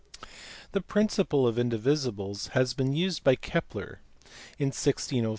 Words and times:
The 0.71 0.81
principle 0.81 1.47
of 1.47 1.57
indivisibles 1.57 2.47
had 2.57 2.75
been 2.75 2.93
used 2.93 3.23
by 3.23 3.35
Kepler 3.35 3.99
(see 4.57 4.65
above, 4.67 5.09
p. 5.09 5.27